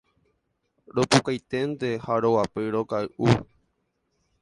[0.95, 3.27] Ropukainténte ha roguapy rokay'u.